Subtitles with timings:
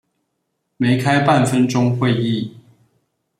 [0.77, 2.53] 沒開半分鐘會議